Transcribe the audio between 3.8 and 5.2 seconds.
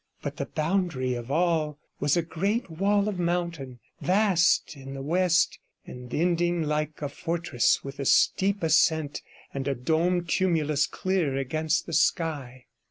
vast in the